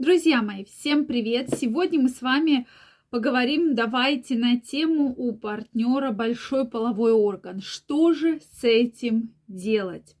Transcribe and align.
Друзья 0.00 0.40
мои, 0.40 0.64
всем 0.64 1.04
привет! 1.04 1.50
Сегодня 1.50 2.00
мы 2.00 2.08
с 2.08 2.22
вами 2.22 2.66
поговорим, 3.10 3.74
давайте, 3.74 4.34
на 4.34 4.58
тему 4.58 5.14
у 5.14 5.34
партнера 5.34 6.10
большой 6.10 6.66
половой 6.66 7.12
орган. 7.12 7.60
Что 7.60 8.14
же 8.14 8.40
с 8.40 8.64
этим 8.64 9.34
делать? 9.46 10.16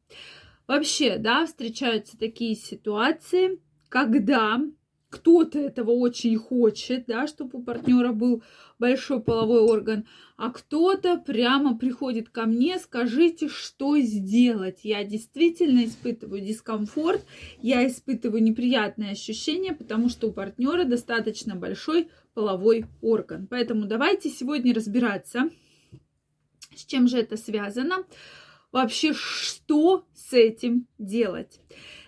Вообще, 0.66 1.16
да, 1.16 1.46
встречаются 1.46 2.18
такие 2.18 2.56
ситуации, 2.56 3.58
когда 3.88 4.60
кто-то 5.10 5.58
этого 5.58 5.90
очень 5.90 6.36
хочет, 6.36 7.04
да, 7.06 7.26
чтобы 7.26 7.58
у 7.58 7.62
партнера 7.62 8.12
был 8.12 8.42
большой 8.78 9.20
половой 9.20 9.60
орган, 9.60 10.06
а 10.36 10.50
кто-то 10.50 11.18
прямо 11.18 11.76
приходит 11.76 12.30
ко 12.30 12.46
мне, 12.46 12.78
скажите, 12.78 13.48
что 13.48 13.98
сделать. 13.98 14.80
Я 14.84 15.04
действительно 15.04 15.84
испытываю 15.84 16.40
дискомфорт, 16.40 17.26
я 17.60 17.86
испытываю 17.86 18.42
неприятные 18.42 19.10
ощущения, 19.10 19.74
потому 19.74 20.08
что 20.08 20.28
у 20.28 20.32
партнера 20.32 20.84
достаточно 20.84 21.56
большой 21.56 22.08
половой 22.32 22.86
орган. 23.02 23.46
Поэтому 23.48 23.86
давайте 23.86 24.30
сегодня 24.30 24.72
разбираться, 24.72 25.50
с 26.74 26.84
чем 26.84 27.08
же 27.08 27.18
это 27.18 27.36
связано, 27.36 28.04
вообще 28.70 29.12
что 29.12 30.06
с 30.14 30.32
этим 30.32 30.86
делать. 30.98 31.60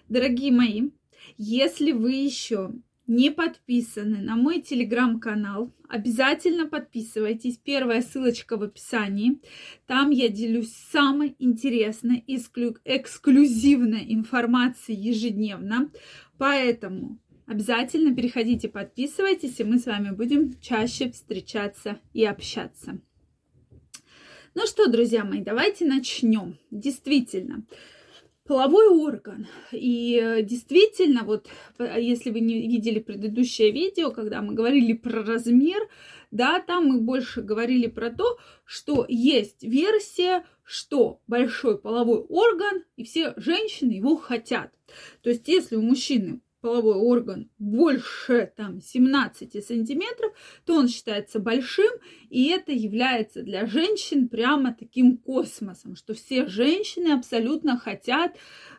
Дорогие 0.08 0.52
мои, 0.52 0.91
если 1.36 1.92
вы 1.92 2.12
еще 2.12 2.70
не 3.06 3.30
подписаны 3.30 4.19
на 4.19 4.37
мой 4.37 4.61
телеграм-канал, 4.61 5.74
обязательно 5.88 6.66
подписывайтесь. 6.66 7.59
Первая 7.59 8.01
ссылочка 8.01 8.56
в 8.56 8.62
описании. 8.62 9.41
Там 9.87 10.11
я 10.11 10.28
делюсь 10.28 10.73
самой 10.73 11.34
интересной, 11.38 12.25
эксклю- 12.27 12.78
эксклюзивной 12.84 14.06
информацией 14.09 14.98
ежедневно. 14.98 15.91
Поэтому 16.38 17.19
обязательно 17.47 18.15
переходите, 18.15 18.69
подписывайтесь, 18.69 19.61
и 19.61 19.64
мы 19.64 19.78
с 19.78 19.87
вами 19.87 20.14
будем 20.14 20.59
чаще 20.61 21.11
встречаться 21.11 22.00
и 22.12 22.25
общаться. 22.25 23.00
Ну 24.55 24.66
что, 24.66 24.87
друзья 24.87 25.25
мои, 25.25 25.41
давайте 25.41 25.87
начнем. 25.87 26.59
Действительно, 26.70 27.64
половой 28.53 28.89
орган. 28.89 29.47
И 29.70 30.20
э, 30.22 30.42
действительно, 30.42 31.25
вот 31.25 31.48
если 31.78 32.28
вы 32.28 32.41
не 32.41 32.69
видели 32.69 32.98
предыдущее 32.98 33.70
видео, 33.70 34.11
когда 34.11 34.42
мы 34.42 34.53
говорили 34.53 34.92
про 34.92 35.25
размер, 35.25 35.89
да, 36.31 36.61
там 36.61 36.84
мы 36.86 37.00
больше 37.00 37.41
говорили 37.41 37.86
про 37.86 38.11
то, 38.11 38.39
что 38.67 39.06
есть 39.09 39.62
версия, 39.62 40.44
что 40.64 41.22
большой 41.27 41.78
половой 41.78 42.19
орган, 42.28 42.84
и 42.97 43.05
все 43.05 43.33
женщины 43.36 43.92
его 43.92 44.17
хотят. 44.17 44.70
То 45.22 45.31
есть, 45.31 45.48
если 45.48 45.77
у 45.77 45.81
мужчины 45.81 46.42
половой 46.62 46.94
орган 46.94 47.50
больше 47.58 48.50
там 48.56 48.80
17 48.80 49.62
сантиметров, 49.64 50.32
то 50.64 50.77
он 50.77 50.88
считается 50.88 51.41
большим, 51.41 51.91
и 52.30 52.48
это 52.48 52.72
является 52.72 53.42
для 53.42 53.66
женщин 53.66 54.28
прямо 54.28 54.72
таким 54.72 55.19
космосом, 55.19 55.96
что 55.96 56.14
все 56.14 56.46
женщины 56.46 57.12
абсолютно 57.12 57.77
хотят 57.77 58.36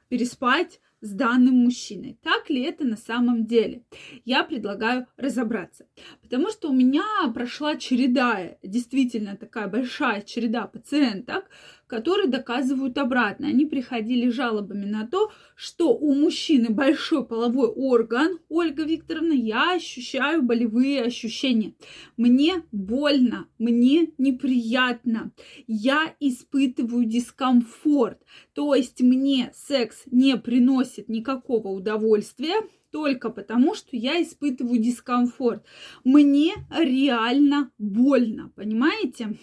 переспать 0.08 0.80
с 1.02 1.12
данным 1.12 1.56
мужчиной. 1.56 2.18
Так 2.24 2.50
ли 2.50 2.64
это 2.64 2.86
на 2.86 2.96
самом 2.96 3.46
деле? 3.46 3.84
Я 4.24 4.44
предлагаю 4.44 5.06
разобраться. 5.18 5.86
Потому 6.34 6.50
что 6.50 6.72
у 6.72 6.74
меня 6.74 7.04
прошла 7.32 7.76
череда, 7.76 8.58
действительно 8.64 9.38
такая 9.38 9.68
большая 9.68 10.24
череда 10.24 10.66
пациенток, 10.66 11.48
которые 11.86 12.28
доказывают 12.28 12.98
обратно. 12.98 13.50
Они 13.50 13.68
приходили 13.68 14.30
жалобами 14.30 14.86
на 14.86 15.06
то, 15.06 15.32
что 15.56 15.96
у 15.96 16.16
мужчины 16.16 16.70
большой 16.72 17.24
половой 17.24 17.68
орган, 17.68 18.40
Ольга 18.50 18.84
Викторовна, 18.84 19.34
я 19.34 19.76
ощущаю 19.76 20.42
болевые 20.42 21.04
ощущения. 21.04 21.76
Мне 22.18 22.64
больно, 22.72 23.48
мне 23.60 24.08
неприятно, 24.18 25.34
я 25.68 26.16
испытываю 26.20 27.06
дискомфорт. 27.06 28.18
То 28.54 28.74
есть 28.74 29.02
мне 29.02 29.52
секс 29.54 30.02
не 30.08 30.36
приносит 30.38 31.10
никакого 31.10 31.68
удовольствия, 31.68 32.56
только 32.94 33.32
потому, 33.32 33.74
что 33.74 33.98
я 33.98 34.22
испытываю 34.22 34.80
дискомфорт. 34.80 35.66
Мне 36.04 36.54
реально 36.70 37.72
больно, 37.80 38.52
понимаете? 38.56 39.36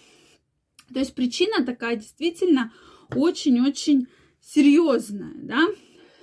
То 0.94 1.00
есть 1.00 1.16
причина 1.16 1.66
такая 1.66 1.96
действительно 1.96 2.72
очень-очень 3.12 4.06
серьезная, 4.40 5.34
да? 5.34 5.66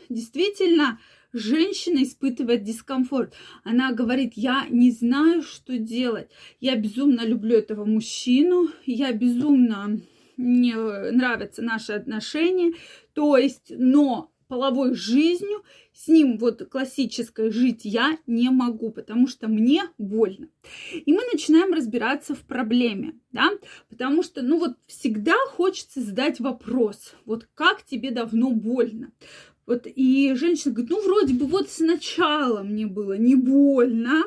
Действительно, 0.08 1.02
женщина 1.34 2.02
испытывает 2.04 2.64
дискомфорт. 2.64 3.34
Она 3.66 3.92
говорит, 3.92 4.34
я 4.36 4.66
не 4.70 4.92
знаю, 4.92 5.42
что 5.42 5.78
делать. 5.78 6.32
Я 6.62 6.78
безумно 6.78 7.26
люблю 7.26 7.58
этого 7.58 7.84
мужчину, 7.84 8.70
я 8.86 9.12
безумно 9.12 10.00
мне 10.38 10.76
нравятся 10.76 11.62
наши 11.62 11.92
отношения. 11.92 12.74
То 13.14 13.36
есть, 13.36 13.66
но 13.70 14.32
половой 14.48 14.94
жизнью, 14.94 15.64
с 15.94 16.08
ним 16.08 16.38
вот 16.38 16.68
классической 16.70 17.52
жить 17.52 17.82
я 17.84 18.18
не 18.28 18.50
могу, 18.50 18.92
потому 18.92 19.28
что 19.28 19.48
мне 19.48 19.84
больно. 19.98 20.50
И 20.94 21.12
мы 21.12 21.22
начинаем 21.32 21.74
разбираться 21.74 22.36
в 22.36 22.42
проблеме, 22.42 23.16
да, 23.32 23.50
потому 23.90 24.24
что, 24.24 24.42
ну 24.42 24.60
вот 24.60 24.78
всегда 24.88 25.36
хочется 25.52 26.02
задать 26.02 26.40
вопрос, 26.40 27.14
вот 27.26 27.48
как 27.54 27.84
тебе 27.84 28.12
давно 28.12 28.52
больно? 28.52 29.12
Вот 29.66 29.86
и 29.86 30.34
женщина 30.36 30.74
говорит, 30.74 30.92
ну 30.92 31.04
вроде 31.04 31.34
бы 31.34 31.46
вот 31.46 31.70
сначала 31.70 32.64
мне 32.64 32.88
было 32.88 33.18
не 33.18 33.36
больно, 33.36 34.24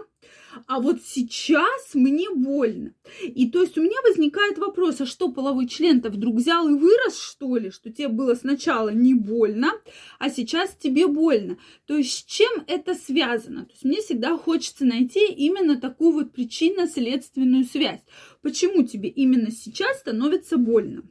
а 0.66 0.80
вот 0.80 1.02
сейчас 1.04 1.94
мне 1.94 2.28
больно. 2.30 2.94
И 3.22 3.50
то 3.50 3.62
есть 3.62 3.78
у 3.78 3.82
меня 3.82 3.96
возникает 4.02 4.58
вопрос, 4.58 5.00
а 5.00 5.06
что 5.06 5.30
половой 5.30 5.66
член-то 5.66 6.10
вдруг 6.10 6.36
взял 6.36 6.68
и 6.68 6.74
вырос, 6.74 7.18
что 7.18 7.56
ли, 7.56 7.70
что 7.70 7.90
тебе 7.90 8.08
было 8.08 8.34
сначала 8.34 8.90
не 8.90 9.14
больно, 9.14 9.72
а 10.18 10.30
сейчас 10.30 10.74
тебе 10.74 11.06
больно. 11.06 11.58
То 11.86 11.96
есть 11.96 12.12
с 12.12 12.24
чем 12.24 12.64
это 12.66 12.94
связано? 12.94 13.64
То 13.64 13.72
есть 13.72 13.84
мне 13.84 14.00
всегда 14.00 14.36
хочется 14.36 14.84
найти 14.84 15.26
именно 15.26 15.80
такую 15.80 16.12
вот 16.12 16.32
причинно-следственную 16.32 17.64
связь. 17.64 18.00
Почему 18.42 18.82
тебе 18.82 19.08
именно 19.08 19.50
сейчас 19.50 19.98
становится 19.98 20.56
больно? 20.56 21.02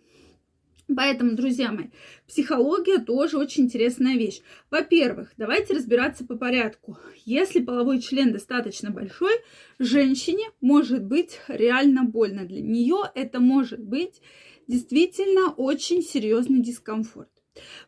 Поэтому, 0.95 1.35
друзья 1.35 1.71
мои, 1.71 1.87
психология 2.27 2.97
тоже 2.97 3.37
очень 3.37 3.65
интересная 3.65 4.15
вещь. 4.15 4.41
Во-первых, 4.71 5.31
давайте 5.37 5.73
разбираться 5.75 6.25
по 6.25 6.35
порядку. 6.35 6.97
Если 7.25 7.59
половой 7.59 8.01
член 8.01 8.33
достаточно 8.33 8.89
большой, 8.89 9.33
женщине 9.77 10.45
может 10.61 11.03
быть 11.03 11.41
реально 11.47 12.05
больно. 12.05 12.45
Для 12.45 12.61
нее 12.61 13.03
это 13.13 13.39
может 13.39 13.83
быть 13.83 14.21
действительно 14.67 15.51
очень 15.51 16.01
серьезный 16.01 16.61
дискомфорт. 16.61 17.29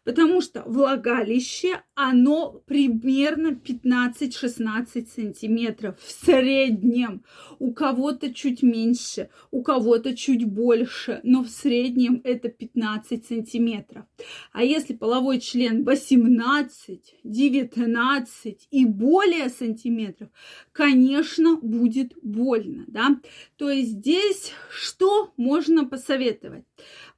Потому 0.03 0.41
что 0.41 0.63
влагалище, 0.65 1.81
оно 1.93 2.61
примерно 2.65 3.49
15-16 3.49 5.07
сантиметров 5.07 5.99
в 6.01 6.11
среднем. 6.11 7.23
У 7.59 7.73
кого-то 7.73 8.33
чуть 8.33 8.63
меньше, 8.63 9.29
у 9.51 9.61
кого-то 9.61 10.15
чуть 10.15 10.45
больше, 10.45 11.19
но 11.23 11.43
в 11.43 11.49
среднем 11.49 12.21
это 12.23 12.49
15 12.49 13.25
сантиметров. 13.25 14.05
А 14.51 14.63
если 14.63 14.95
половой 14.95 15.39
член 15.39 15.83
18, 15.83 17.15
19 17.23 18.67
и 18.71 18.85
более 18.85 19.49
сантиметров, 19.49 20.29
конечно, 20.71 21.57
будет 21.61 22.13
больно, 22.21 22.85
да. 22.87 23.19
То 23.57 23.69
есть 23.69 23.91
здесь 23.91 24.53
что 24.71 25.31
можно 25.37 25.85
посоветовать? 25.85 26.65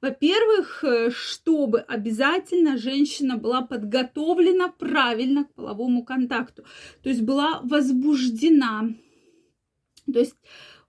Во-первых, 0.00 0.84
э, 0.84 1.10
чтобы 1.10 1.80
обязательно 1.80 2.33
женщина 2.76 3.36
была 3.36 3.62
подготовлена 3.62 4.68
правильно 4.68 5.44
к 5.44 5.54
половому 5.54 6.04
контакту, 6.04 6.64
то 7.02 7.08
есть 7.08 7.22
была 7.22 7.60
возбуждена. 7.62 8.90
То 10.12 10.18
есть 10.18 10.36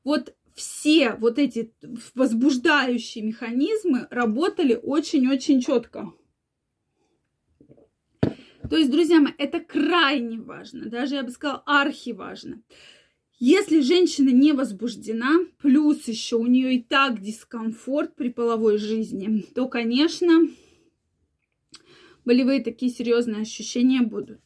вот 0.03 0.35
все 0.53 1.13
вот 1.15 1.37
эти 1.37 1.73
возбуждающие 2.15 3.23
механизмы 3.23 4.07
работали 4.09 4.79
очень-очень 4.81 5.61
четко. 5.61 6.13
То 8.69 8.77
есть, 8.77 8.89
друзья 8.89 9.19
мои, 9.19 9.33
это 9.37 9.59
крайне 9.59 10.39
важно, 10.39 10.89
даже 10.89 11.15
я 11.15 11.23
бы 11.23 11.29
сказала, 11.29 11.61
архиважно. 11.65 12.63
Если 13.37 13.81
женщина 13.81 14.29
не 14.29 14.53
возбуждена, 14.53 15.39
плюс 15.59 16.07
еще 16.07 16.37
у 16.37 16.47
нее 16.47 16.75
и 16.75 16.81
так 16.81 17.21
дискомфорт 17.21 18.15
при 18.15 18.29
половой 18.29 18.77
жизни, 18.77 19.45
то, 19.53 19.67
конечно, 19.67 20.47
болевые 22.25 22.61
такие 22.63 22.91
серьезные 22.91 23.41
ощущения 23.41 24.01
будут. 24.01 24.41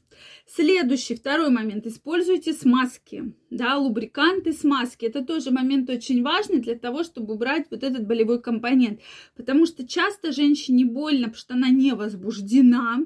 Следующий, 0.51 1.13
второй 1.13 1.51
момент. 1.51 1.85
Используйте 1.85 2.53
смазки, 2.53 3.33
да, 3.51 3.77
лубриканты, 3.77 4.51
смазки. 4.51 5.05
Это 5.05 5.23
тоже 5.23 5.51
момент 5.51 5.87
очень 5.91 6.23
важный 6.23 6.57
для 6.57 6.73
того, 6.73 7.03
чтобы 7.03 7.35
убрать 7.35 7.67
вот 7.69 7.83
этот 7.83 8.07
болевой 8.07 8.41
компонент. 8.41 8.99
Потому 9.35 9.67
что 9.67 9.87
часто 9.87 10.31
женщине 10.31 10.85
больно, 10.85 11.25
потому 11.27 11.35
что 11.35 11.53
она 11.53 11.69
не 11.69 11.93
возбуждена. 11.93 13.01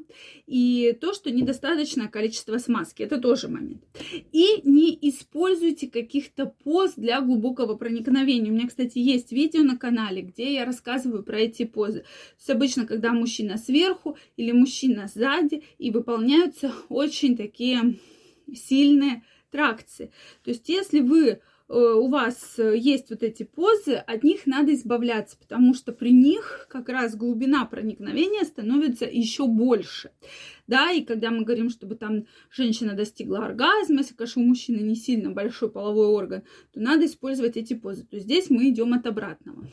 И 0.47 0.97
то, 1.01 1.13
что 1.13 1.31
недостаточное 1.31 2.07
количество 2.07 2.57
смазки. 2.59 3.03
Это 3.03 3.19
тоже 3.19 3.49
момент. 3.49 3.83
И 4.31 4.61
не 4.63 4.97
используйте 5.01 5.89
каких-то 5.89 6.45
поз 6.63 6.93
для 6.95 7.19
глубокого 7.19 7.75
проникновения. 7.75 8.51
У 8.51 8.55
меня, 8.55 8.69
кстати, 8.69 8.99
есть 8.99 9.33
видео 9.33 9.63
на 9.63 9.77
канале, 9.77 10.21
где 10.21 10.53
я 10.53 10.63
рассказываю 10.63 11.23
про 11.23 11.39
эти 11.41 11.65
позы. 11.65 11.99
То 11.99 12.07
есть 12.37 12.49
обычно, 12.49 12.85
когда 12.85 13.11
мужчина 13.11 13.57
сверху 13.57 14.15
или 14.37 14.53
мужчина 14.53 15.09
сзади, 15.13 15.63
и 15.77 15.91
выполняются 15.91 16.71
очень 16.89 17.32
такие 17.35 17.99
сильные 18.53 19.23
тракции. 19.51 20.11
То 20.43 20.49
есть 20.49 20.67
если 20.67 20.99
вы 20.99 21.27
э, 21.29 21.39
у 21.69 22.07
вас 22.09 22.57
есть 22.57 23.11
вот 23.11 23.21
эти 23.23 23.43
позы, 23.43 23.93
от 23.93 24.23
них 24.23 24.45
надо 24.47 24.73
избавляться, 24.73 25.37
потому 25.37 25.73
что 25.75 25.93
при 25.93 26.11
них 26.11 26.67
как 26.69 26.89
раз 26.89 27.15
глубина 27.15 27.65
проникновения 27.65 28.43
становится 28.43 29.05
еще 29.05 29.47
больше. 29.47 30.11
Да, 30.65 30.91
и 30.91 31.03
когда 31.03 31.29
мы 31.29 31.43
говорим, 31.43 31.69
чтобы 31.69 31.95
там 31.95 32.25
женщина 32.49 32.93
достигла 32.93 33.45
оргазма, 33.45 33.99
если, 33.99 34.15
конечно, 34.15 34.41
у 34.41 34.45
мужчины 34.45 34.77
не 34.77 34.95
сильно 34.95 35.29
большой 35.29 35.71
половой 35.71 36.07
орган, 36.07 36.43
то 36.73 36.79
надо 36.79 37.05
использовать 37.05 37.55
эти 37.55 37.75
позы. 37.75 38.05
То 38.05 38.15
есть 38.15 38.25
здесь 38.25 38.49
мы 38.49 38.69
идем 38.69 38.93
от 38.93 39.05
обратного. 39.05 39.67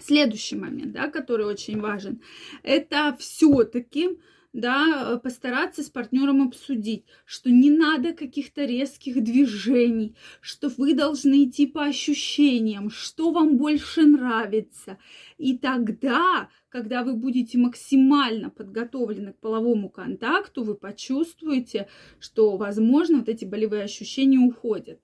Следующий 0.00 0.56
момент, 0.56 0.92
да, 0.92 1.08
который 1.08 1.44
очень 1.44 1.78
важен, 1.78 2.22
это 2.62 3.14
все-таки 3.18 4.18
да, 4.52 5.18
постараться 5.22 5.82
с 5.82 5.90
партнером 5.90 6.42
обсудить, 6.42 7.04
что 7.24 7.50
не 7.50 7.70
надо 7.70 8.12
каких-то 8.12 8.64
резких 8.64 9.22
движений, 9.22 10.16
что 10.40 10.68
вы 10.76 10.94
должны 10.94 11.44
идти 11.44 11.66
по 11.66 11.84
ощущениям, 11.84 12.90
что 12.90 13.30
вам 13.30 13.56
больше 13.56 14.02
нравится. 14.02 14.98
И 15.38 15.56
тогда, 15.56 16.48
когда 16.68 17.04
вы 17.04 17.14
будете 17.14 17.58
максимально 17.58 18.50
подготовлены 18.50 19.32
к 19.32 19.38
половому 19.38 19.88
контакту, 19.88 20.64
вы 20.64 20.74
почувствуете, 20.74 21.88
что, 22.18 22.56
возможно, 22.56 23.18
вот 23.18 23.28
эти 23.28 23.44
болевые 23.44 23.84
ощущения 23.84 24.38
уходят. 24.38 25.00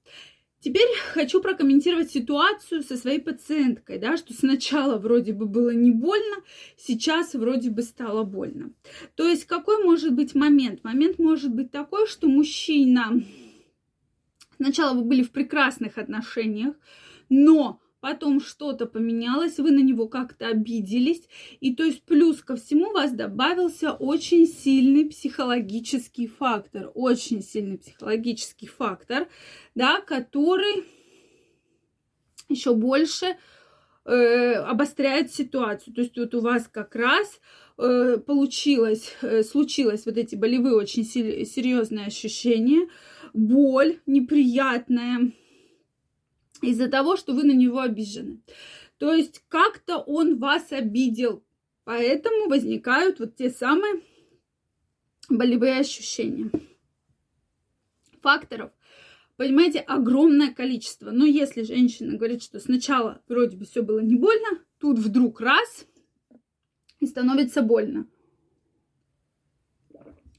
Теперь 0.67 0.89
хочу 1.13 1.41
прокомментировать 1.41 2.11
ситуацию 2.11 2.83
со 2.83 2.97
своей 2.97 3.21
пациенткой, 3.21 4.01
да, 4.01 4.17
что 4.17 4.35
сначала 4.35 4.99
вроде 4.99 5.33
бы 5.33 5.47
было 5.47 5.71
не 5.71 5.93
больно, 5.93 6.39
сейчас 6.77 7.35
вроде 7.35 7.71
бы 7.71 7.83
стало 7.83 8.25
больно. 8.25 8.73
То 9.15 9.29
есть 9.29 9.45
какой 9.45 9.85
может 9.85 10.13
быть 10.13 10.35
момент? 10.35 10.83
Момент 10.83 11.21
может 11.21 11.55
быть 11.55 11.71
такой, 11.71 12.09
что 12.09 12.27
мужчина... 12.27 13.23
Сначала 14.57 14.97
вы 14.97 15.03
были 15.05 15.23
в 15.23 15.31
прекрасных 15.31 15.99
отношениях, 15.99 16.75
но 17.29 17.81
потом 18.07 18.41
что-то 18.41 18.87
поменялось, 18.87 19.59
вы 19.59 19.73
на 19.73 19.81
него 19.81 20.07
как-то 20.07 20.47
обиделись, 20.47 21.29
и 21.59 21.75
то 21.75 21.83
есть 21.83 22.05
плюс 22.05 22.41
ко 22.41 22.55
всему 22.55 22.91
у 22.91 22.93
вас 22.93 23.11
добавился 23.11 23.91
очень 23.91 24.47
сильный 24.47 25.07
психологический 25.07 26.29
фактор, 26.29 26.93
очень 26.95 27.43
сильный 27.43 27.79
психологический 27.79 28.69
фактор, 28.69 29.27
да, 29.75 30.01
который 30.01 30.85
еще 32.49 32.77
больше 32.77 33.39
э, 34.05 34.53
обостряет 34.53 35.35
ситуацию. 35.35 35.93
То 35.93 36.03
есть 36.03 36.17
вот 36.17 36.33
у 36.37 36.41
вас 36.41 36.69
как 36.73 36.95
раз 36.95 37.41
э, 37.77 38.19
получилось, 38.25 39.17
э, 39.23 39.43
случилось 39.43 40.07
вот 40.07 40.17
эти 40.17 40.37
болевые 40.37 40.77
очень 40.77 41.03
серьезные 41.05 42.07
ощущения, 42.07 42.89
боль 43.35 43.99
неприятная, 44.07 45.33
из-за 46.63 46.89
того, 46.89 47.17
что 47.17 47.33
вы 47.35 47.45
на 47.45 47.53
него 47.53 47.81
обижены. 47.81 48.41
То 48.99 49.13
есть 49.13 49.43
как-то 49.49 49.99
он 49.99 50.39
вас 50.39 50.73
обидел, 50.73 51.45
поэтому 51.85 52.49
возникают 52.49 53.21
вот 53.21 53.37
те 53.37 53.51
самые 53.51 54.03
болевые 55.29 55.79
ощущения. 55.81 56.51
Факторов, 58.23 58.73
понимаете, 59.37 59.81
огромное 59.81 60.53
количество. 60.53 61.11
Но 61.11 61.25
если 61.25 61.63
женщина 61.63 62.17
говорит, 62.17 62.43
что 62.43 62.59
сначала 62.59 63.23
вроде 63.29 63.57
бы 63.57 63.67
все 63.67 63.83
было 63.83 64.01
не 64.01 64.17
больно, 64.17 64.63
тут 64.79 64.99
вдруг 64.99 65.41
раз 65.41 65.87
и 67.01 67.07
становится 67.07 67.63
больно. 67.63 68.09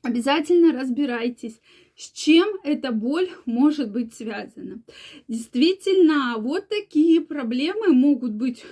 Обязательно 0.02 0.74
разбирайтесь 0.74 1.60
с 1.98 2.12
чем 2.12 2.48
эта 2.64 2.92
боль 2.92 3.30
может 3.46 3.92
быть 3.92 4.14
связана. 4.14 4.82
Действительно, 5.28 6.36
вот 6.38 6.70
такие 6.70 7.22
проблемы 7.22 7.92
могут 7.92 8.34
быть 8.34 8.64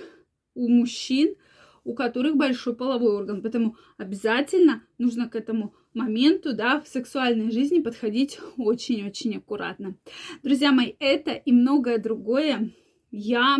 у 0.54 0.68
мужчин, 0.68 1.34
у 1.82 1.94
которых 1.94 2.36
большой 2.36 2.76
половой 2.76 3.16
орган. 3.16 3.42
Поэтому 3.42 3.76
обязательно 3.98 4.82
нужно 4.98 5.28
к 5.28 5.34
этому 5.34 5.74
моменту, 5.92 6.54
да, 6.54 6.80
в 6.80 6.88
сексуальной 6.88 7.50
жизни 7.50 7.80
подходить 7.80 8.38
очень-очень 8.56 9.36
аккуратно. 9.38 9.96
Друзья 10.44 10.70
мои, 10.70 10.94
это 11.00 11.32
и 11.32 11.50
многое 11.52 11.98
другое 11.98 12.70
я 13.10 13.58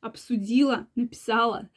обсудила, 0.00 0.86
написала 0.94 1.68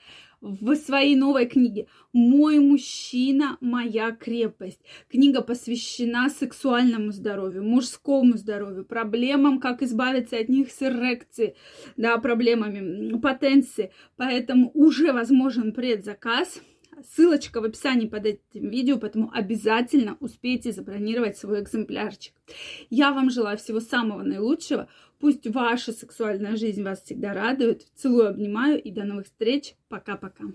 в 0.44 0.76
своей 0.76 1.16
новой 1.16 1.46
книге 1.46 1.88
«Мой 2.12 2.60
мужчина, 2.60 3.58
моя 3.62 4.12
крепость». 4.12 4.82
Книга 5.10 5.42
посвящена 5.42 6.30
сексуальному 6.30 7.14
здоровью, 7.14 7.64
мужскому 7.64 8.36
здоровью, 8.36 8.84
проблемам, 8.84 9.60
как 9.60 9.82
избавиться 9.82 10.38
от 10.38 10.50
них 10.50 10.70
с 10.70 10.82
эрекцией, 10.82 11.56
да, 11.96 12.18
проблемами 12.18 13.18
потенции. 13.20 13.92
Поэтому 14.18 14.70
уже 14.74 15.14
возможен 15.14 15.72
предзаказ. 15.72 16.62
Ссылочка 17.16 17.62
в 17.62 17.66
описании 17.66 18.08
под 18.08 18.26
этим 18.26 18.70
видео, 18.70 18.98
поэтому 18.98 19.32
обязательно 19.34 20.18
успейте 20.20 20.72
забронировать 20.72 21.38
свой 21.38 21.62
экземплярчик. 21.62 22.34
Я 22.90 23.12
вам 23.12 23.30
желаю 23.30 23.58
всего 23.58 23.80
самого 23.80 24.24
наилучшего. 24.24 24.88
Пусть 25.20 25.48
ваша 25.48 25.92
сексуальная 25.92 26.56
жизнь 26.56 26.84
вас 26.84 27.04
всегда 27.04 27.34
радует. 27.34 27.88
Целую, 27.96 28.30
обнимаю 28.30 28.82
и 28.82 28.92
до 28.92 29.04
новых 29.04 29.26
встреч. 29.26 29.76
Пока-пока. 29.90 30.46